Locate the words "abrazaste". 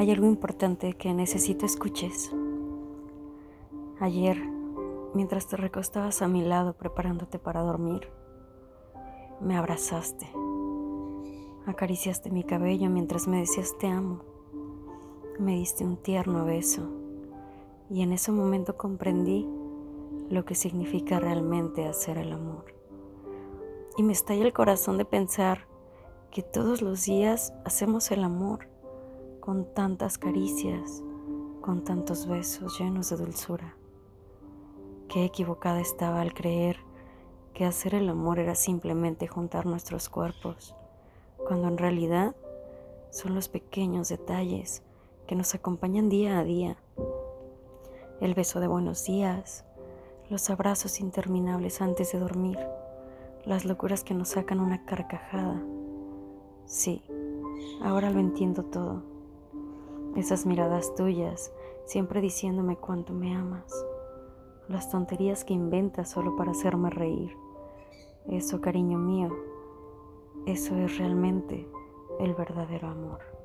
9.58-10.26